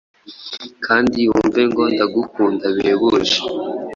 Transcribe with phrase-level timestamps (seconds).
[0.85, 3.37] kandi wumve ngo ndagukunda bihebuje